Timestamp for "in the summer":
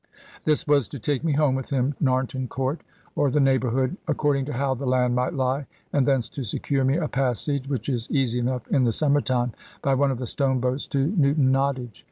8.69-9.21